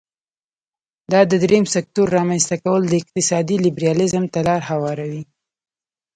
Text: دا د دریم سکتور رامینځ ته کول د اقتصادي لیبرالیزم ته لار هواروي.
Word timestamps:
دا 1.11 1.21
د 1.31 1.33
دریم 1.43 1.65
سکتور 1.75 2.07
رامینځ 2.17 2.43
ته 2.49 2.55
کول 2.63 2.81
د 2.87 2.93
اقتصادي 3.01 3.57
لیبرالیزم 3.65 4.23
ته 4.33 4.39
لار 4.47 4.61
هواروي. 4.71 5.23